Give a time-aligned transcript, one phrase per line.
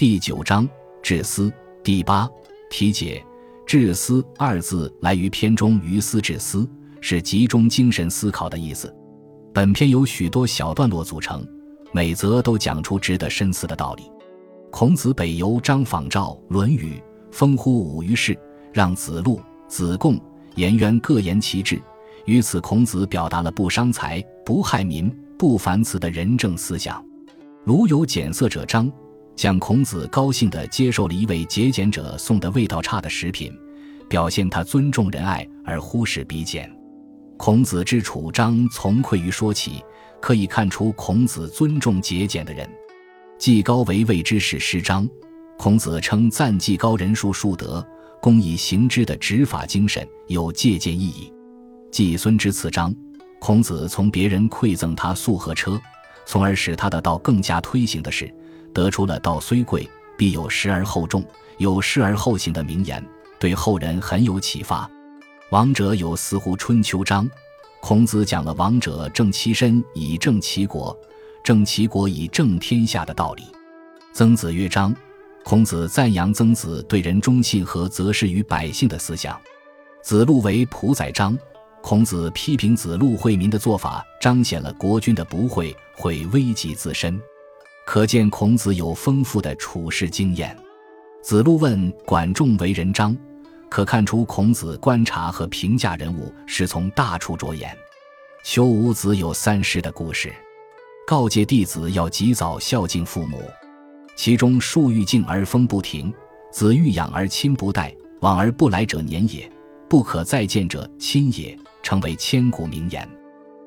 [0.00, 0.66] 第九章
[1.02, 1.52] 治思
[1.84, 2.26] 第八
[2.70, 3.22] 题解。
[3.66, 6.66] 治思二字来于篇中“于思治思”，
[7.02, 8.90] 是集中精神思考的意思。
[9.52, 11.46] 本篇由许多小段落组成，
[11.92, 14.04] 每则都讲出值得深思的道理。
[14.70, 16.94] 孔子北游，张访赵，《论语》
[17.30, 18.34] 封乎五于氏，
[18.72, 19.38] 让子路、
[19.68, 20.18] 子贡、
[20.54, 21.78] 颜渊各言其志。
[22.24, 27.04] 于此，孔子表达了不伤财、不害民、不凡辞的仁政思想。
[27.66, 28.90] 鲁有俭色者张。
[29.36, 33.52] 向孔子高兴地接受了一位节俭者送的味道差的食品，
[34.08, 36.70] 表现他尊重仁爱而忽视比俭。
[37.36, 39.82] 孔子之处张从愧于说起，
[40.20, 42.68] 可以看出孔子尊重节俭的人。
[43.38, 45.08] 季高为魏之士师张，
[45.56, 47.82] 孔子称赞季高人术数德，
[48.20, 51.32] 公以行之的执法精神有借鉴意义。
[51.90, 52.94] 季孙之次张，
[53.38, 55.80] 孔子从别人馈赠他粟和车，
[56.26, 58.30] 从而使他的道更加推行的是。
[58.72, 61.24] 得出了“道虽贵，必有失而后重，
[61.58, 63.04] 有失而后行”的名言，
[63.38, 64.90] 对后人很有启发。
[65.50, 67.28] 王者有司乎春秋章，
[67.80, 70.96] 孔子讲了王者正其身以正其国，
[71.42, 73.42] 正其国以正天下的道理。
[74.12, 74.94] 曾子曰章，
[75.44, 79.40] 孔子赞扬曾子对人忠信和择事于百姓的思想。
[80.02, 81.36] 子路为仆宰章，
[81.82, 87.20] 孔子批评子路惠民的做法，彰显了国君的不惠，会危及自身。
[87.86, 90.56] 可见孔子有丰富的处世经验。
[91.22, 93.16] 子路问管仲为人章，
[93.68, 97.76] 可看出孔子观察和评价人物是从大处着眼。
[98.42, 100.32] 求五子有三师的故事，
[101.06, 103.42] 告诫弟子要及早孝敬父母。
[104.16, 106.12] 其中树欲静而风不停，
[106.50, 109.50] 子欲养而亲不待，往而不来者年也，
[109.88, 113.08] 不可再见者亲也，成为千古名言。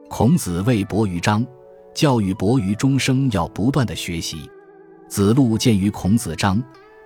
[0.10, 1.46] 孔子谓伯于章。
[1.94, 4.50] 教育博于终生要不断的学习。
[5.08, 6.62] 子路见于孔子章，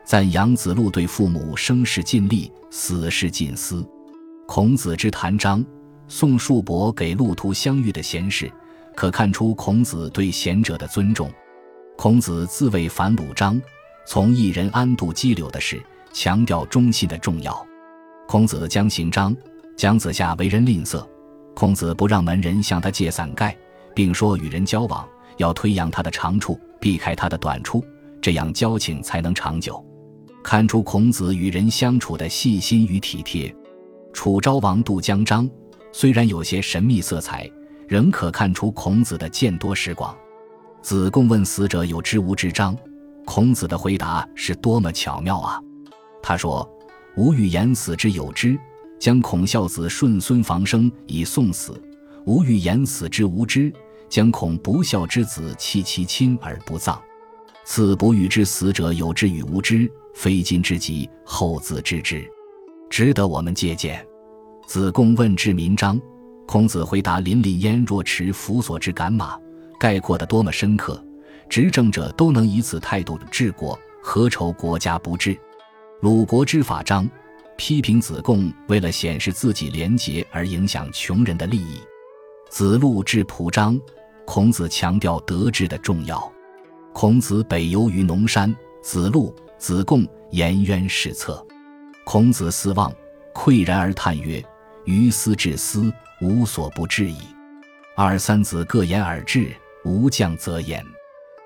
[0.05, 3.85] 赞扬子路对父母生事尽力，死事尽思。
[4.47, 5.63] 孔子之谈章，
[6.08, 8.49] 宋树伯给路途相遇的贤士，
[8.95, 11.30] 可看出孔子对贤者的尊重。
[11.97, 13.61] 孔子自谓反鲁章，
[14.05, 15.81] 从一人安度激流的事，
[16.14, 17.67] 强调忠信的重要。
[18.26, 19.36] 孔子将行章，
[19.76, 21.05] 姜子夏为人吝啬，
[21.53, 23.58] 孔子不让门人向他借伞盖。
[23.97, 27.83] 并说与人交往要推扬他的长处，避开他的短处，
[28.21, 29.83] 这样交情才能长久。
[30.43, 33.52] 看出孔子与人相处的细心与体贴。
[34.13, 35.49] 楚昭王渡江章，
[35.91, 37.49] 虽然有些神秘色彩，
[37.87, 40.15] 仍可看出孔子的见多识广。
[40.83, 42.77] 子贡问死者有知无知章，
[43.25, 45.59] 孔子的回答是多么巧妙啊！
[46.21, 46.69] 他说
[47.17, 48.59] ：“吾欲言死之有知，
[48.99, 51.73] 将孔孝子顺孙防生以送死；
[52.27, 53.73] 吾欲言死之无知。”
[54.10, 57.00] 将恐不孝之子弃其亲而不葬，
[57.66, 62.26] 此不欲之死者有之与无知，非今之急，后自知之，
[62.90, 64.06] 值得我们借鉴。
[64.66, 66.00] 子贡问治民章，
[66.45, 69.40] 孔子回答：邻里焉若持辅所之赶马，
[69.80, 71.02] 概括的多么深刻！
[71.50, 75.38] 执政者都能以此态度治国，何愁国家不治？
[76.02, 77.10] 鲁国之法章，
[77.58, 81.80] 批评子贡为了显示自己廉洁而影响穷人的利益。
[82.50, 83.80] 子路治蒲章。
[84.27, 86.32] 孔子强调德治的重要。
[86.93, 91.43] 孔子北游于农山，子路、子贡、颜渊侍侧。
[92.04, 92.93] 孔子思望，
[93.33, 94.43] 喟然而叹曰
[94.83, 97.20] ：“于斯治斯，无所不治矣。”
[97.95, 99.55] 二三子各言而治，
[99.86, 100.86] 无将则言。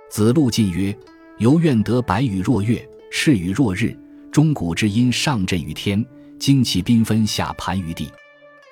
[0.09, 0.93] 子路进曰
[1.37, 3.95] ：“犹愿得白羽若月，赤羽若日。
[4.31, 6.03] 钟鼓之音上震于天，
[6.39, 8.11] 旌旗缤纷下盘于地。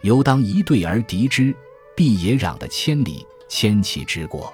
[0.02, 1.56] 犹当一对而敌之，
[1.96, 4.54] 必也攘得千里。”千骑之过，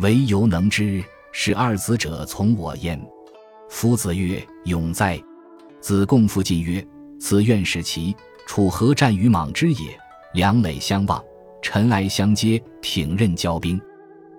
[0.00, 1.04] 唯犹能之。
[1.34, 3.02] 使二子者从我焉。
[3.70, 5.18] 夫子曰：“勇哉！”
[5.80, 6.86] 子贡复进曰
[7.18, 8.14] ：“此愿使其
[8.46, 9.98] 楚河战于莽之野，
[10.34, 11.24] 两垒相望，
[11.62, 13.80] 尘埃相接，挺刃交兵。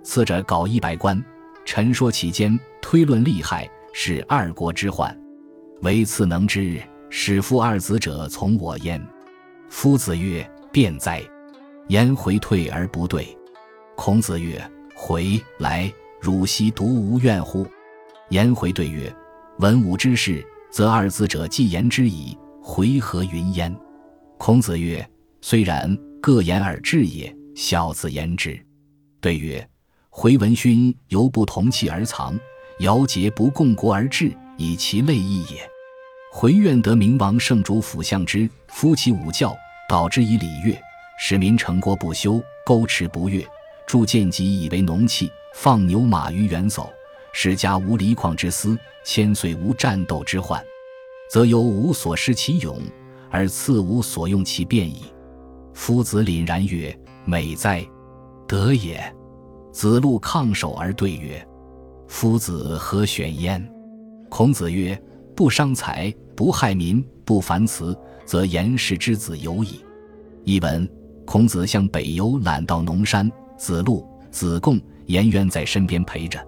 [0.03, 1.19] 次者搞一百关，
[1.65, 5.19] 陈说其间，推论利害，是二国之患。
[5.81, 6.79] 唯次能之，
[7.09, 9.03] 使夫二子者从我焉。”
[9.67, 11.23] 夫子曰：“辩哉！”
[11.89, 13.35] 言回退而不对。
[13.95, 14.61] 孔子曰
[14.95, 17.65] ：“回来，汝昔独无怨乎？”
[18.29, 19.13] 颜回对曰
[19.59, 22.37] ：“文武之事，则二子者既言之矣。
[22.61, 23.73] 回何云焉？”
[24.37, 25.07] 孔子曰
[25.41, 27.33] ：“虽然，各言而治也。
[27.55, 28.59] 小子言之。”
[29.21, 29.65] 对曰
[30.09, 32.37] ：“回文勋犹不同气而藏，
[32.79, 35.69] 尧桀不共国而治，以其类异也。
[36.31, 39.55] 回愿得明王圣主辅相之，夫其五教，
[39.87, 40.75] 导之以礼乐，
[41.19, 43.45] 使民成国不修，沟池不悦。”
[43.85, 46.89] 铸剑戟以为农器，放牛马于远走，
[47.33, 50.63] 使家无离旷之思，千岁无战斗之患，
[51.29, 52.79] 则由无所失其勇，
[53.29, 55.03] 而次无所用其变矣。
[55.73, 57.85] 夫子凛然曰：“美哉，
[58.47, 59.03] 得也！”
[59.73, 61.45] 子路抗首而对曰
[62.07, 63.67] ：“夫子何选焉？”
[64.29, 64.99] 孔子曰
[65.35, 69.83] ：“不伤财，不害民，不烦辞，则颜氏之子有矣。”
[70.45, 70.87] 译文：
[71.25, 73.31] 孔子向北游览到农山，
[73.63, 76.45] 子路、子贡、颜渊在身边陪着。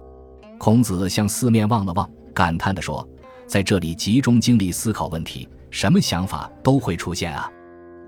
[0.58, 3.08] 孔子向四面望了望，感叹地说
[3.48, 7.50] ：“在这里集中精力思考问题，什么想法都会出现啊！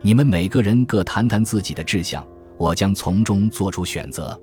[0.03, 2.23] 你们每个人各谈谈自己的志向，
[2.59, 4.39] 我将从中做出选择。”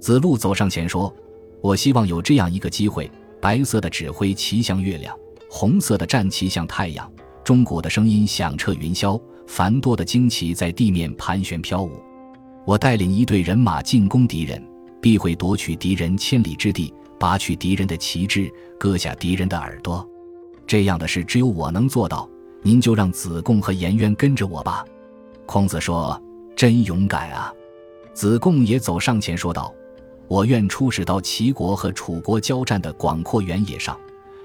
[0.00, 1.14] 子路走上前说
[1.60, 3.10] ：“我希望有这样一个机会：
[3.42, 5.14] 白色的指挥旗像月亮，
[5.50, 7.12] 红色的战旗像太阳，
[7.44, 12.02] 钟鼓的声音响彻云霄，繁多的旌旗在地面盘旋飘舞。
[12.68, 14.62] 我带领一队人马进攻敌人，
[15.00, 20.06] 必会夺取敌人千里之地。”拔去敌人的旗帜，割下敌人的耳朵，
[20.66, 22.28] 这样的事只有我能做到。
[22.62, 24.84] 您就让子贡和颜渊跟着我吧。
[25.46, 26.22] 孔子说
[26.54, 27.50] ：“真勇敢啊！”
[28.12, 29.74] 子贡也走上前说道
[30.28, 33.98] ：“我愿出使到齐国和楚国交战的广阔原野上，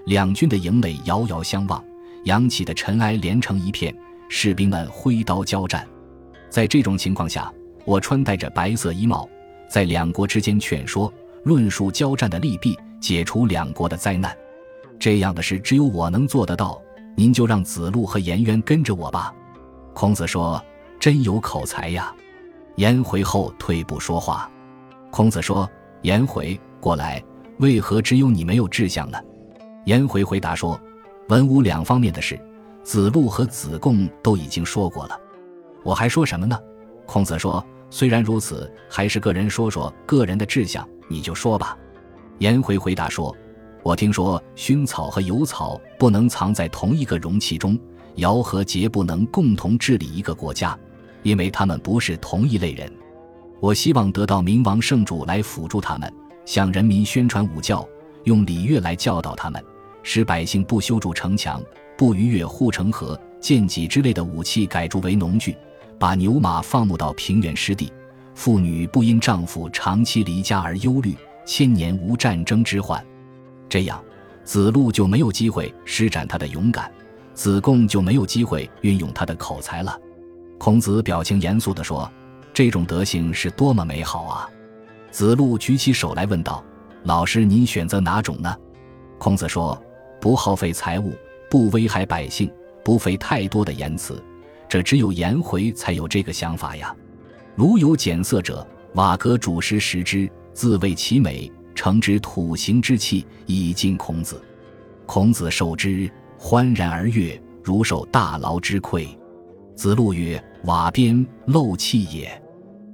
[0.06, 1.84] 两军的营垒遥遥相望，
[2.24, 3.94] 扬起的尘埃连成一片，
[4.30, 5.86] 士兵们挥刀交战。
[6.50, 7.54] 在这种情况下，
[7.86, 9.28] 我穿戴着白色衣帽，
[9.68, 11.12] 在两国之间劝说。”
[11.44, 14.34] 论述交战的利弊，解除两国的灾难，
[14.98, 16.82] 这样的事只有我能做得到。
[17.18, 19.34] 您就让子路和颜渊跟着我吧。
[19.94, 20.64] 孔子说
[21.02, 22.16] ：“真有口才呀。”
[22.78, 24.50] 颜回后退步说话。
[25.12, 25.70] 孔子说
[26.04, 27.22] ：“颜回，过来，
[27.58, 29.18] 为何只有你没有志向呢？”
[29.84, 30.80] 颜回回答说
[31.28, 32.40] ：“文武两方面的事，
[32.84, 35.20] 子路和子贡都已经说过了，
[35.84, 36.58] 我还说什么呢？”
[37.06, 37.62] 孔子说
[37.94, 41.78] ：“虽然如此，还是个人说说个人的志向。”你就说吧，
[42.40, 43.36] 颜回回答说
[43.84, 47.78] ：“我听说熏草和油草不能藏在同一个容器中，
[48.16, 50.76] 尧和桀不能共同治理一个国家，
[51.22, 52.92] 因为他们不是同一类人。
[53.60, 56.12] 我希望得到明王圣主来辅助他们，
[56.46, 57.88] 向人民宣传武教，
[58.24, 59.64] 用礼乐来教导他们，
[60.02, 61.62] 使百姓不修筑城墙，
[61.96, 65.56] 不逾越护城河、剑戟之类的武器改铸为农具，
[66.00, 67.92] 把牛马放牧到平原湿地。”
[68.36, 73.04] 妇女不因丈夫长期离家而忧虑，千年无战争之患。
[73.70, 74.04] 这样，
[74.44, 76.92] 子路就没有机会施展他的勇敢，
[77.36, 79.96] 子贡就没有机会运用他的口才了。
[80.58, 82.12] 孔子表情严肃地说
[82.54, 84.50] ：“这种德行是多么美好啊！”
[85.12, 86.64] 子路举起手来问道
[87.06, 88.56] ：“老师，您选择哪种呢？”
[89.20, 89.80] 孔子说
[90.20, 91.14] ：“不耗费财物，
[91.52, 92.52] 不危害百姓，
[92.84, 94.20] 不费太多的言辞，
[94.74, 96.96] 这只有颜回才有这个想法呀。”
[97.56, 98.66] 如有减色者，
[98.96, 104.42] 瓦革煮食食之，自谓其美，诚之土行之气，以敬孔子。
[105.06, 106.10] 孔子受之，
[106.40, 109.08] 欢然而悦，如受大劳之馈。
[109.76, 112.42] 子路曰：“瓦边漏气也，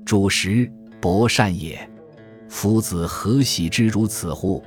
[0.03, 1.89] 煮食薄善也。
[2.49, 4.61] 夫子何喜之如此乎？”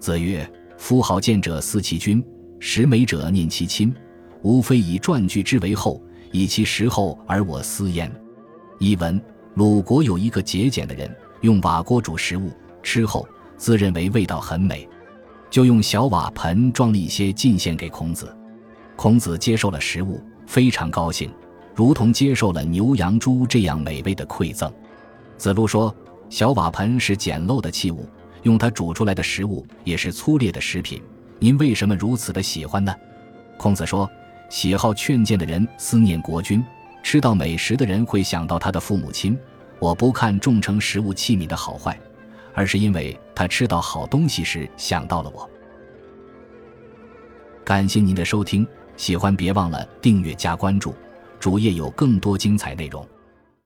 [0.00, 2.24] 子曰：“夫好见者思其君，
[2.58, 3.94] 识美者念其亲，
[4.40, 6.00] 无非以传句之为厚，
[6.32, 8.10] 以其食厚而我思焉。”
[8.78, 9.20] 译文：
[9.54, 12.50] 鲁国有一个节俭的人，用瓦锅煮食物，
[12.82, 13.26] 吃后
[13.56, 14.88] 自认为味道很美，
[15.48, 18.34] 就用小瓦盆装了一些进献给孔子。
[18.96, 21.30] 孔子接受了食物，非常高兴，
[21.74, 24.72] 如同接受了牛羊猪这样美味的馈赠。
[25.38, 25.94] 子路说
[26.28, 28.08] ：“小瓦盆是简陋的器物，
[28.42, 31.02] 用它煮出来的食物也是粗劣的食品，
[31.38, 32.94] 您为什么如此的喜欢呢？”
[33.58, 34.10] 孔子说
[34.48, 36.64] ：“喜好劝谏的人思念国君。”
[37.02, 39.38] 吃到美食的人会想到他的父母亲。
[39.78, 41.96] 我不看重盛食物器皿的好坏，
[42.52, 45.48] 而是因为他吃到好东西时想到了我。
[47.62, 50.94] 感谢您的收听，喜欢别忘了订阅加关注，
[51.38, 53.06] 主页有更多精彩内容。